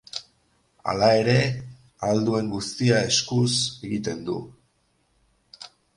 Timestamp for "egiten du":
3.91-4.39